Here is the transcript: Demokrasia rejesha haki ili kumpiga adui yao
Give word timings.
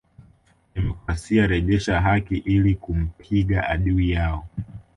Demokrasia 0.75 1.47
rejesha 1.47 2.01
haki 2.01 2.37
ili 2.37 2.75
kumpiga 2.75 3.69
adui 3.69 4.09
yao 4.09 4.47